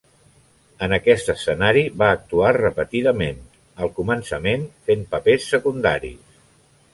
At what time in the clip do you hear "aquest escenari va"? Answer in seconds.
0.95-2.07